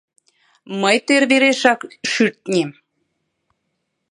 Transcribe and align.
Мый 0.81 0.97
тӧр 1.07 1.23
верешак 1.31 1.79
шӱртнем 2.11 2.69